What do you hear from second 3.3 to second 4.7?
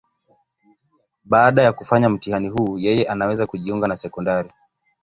kujiunga na sekondari.